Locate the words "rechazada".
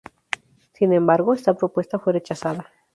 2.13-2.65